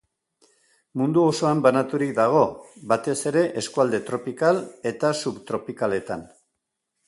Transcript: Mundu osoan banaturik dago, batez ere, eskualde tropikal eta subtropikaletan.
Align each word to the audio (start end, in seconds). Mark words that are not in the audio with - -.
Mundu 1.01 1.25
osoan 1.31 1.61
banaturik 1.67 2.15
dago, 2.21 2.41
batez 2.93 3.17
ere, 3.33 3.45
eskualde 3.63 4.03
tropikal 4.11 4.65
eta 4.95 5.15
subtropikaletan. 5.23 6.29